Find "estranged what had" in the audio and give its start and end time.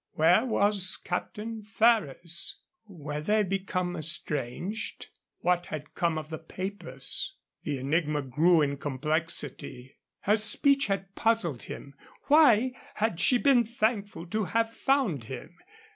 3.95-5.93